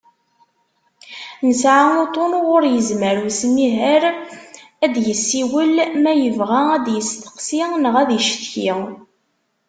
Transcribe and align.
Nesɛa 1.47 1.85
uṭṭun 2.03 2.31
uɣur 2.39 2.63
yezmer 2.73 3.15
umsiher 3.23 4.03
ad 4.83 4.89
d-yessiwel 4.93 5.73
ma 6.03 6.11
yebɣa 6.21 6.61
ad 6.75 6.81
d-yesteqsi 6.85 7.59
neɣ 7.81 7.95
ad 8.01 8.09
icetki. 8.19 8.69